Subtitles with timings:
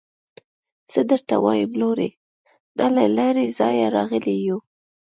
[0.91, 2.09] څه درته ووايم لورې
[2.77, 4.57] نه له لرې ځايه راغلي يو.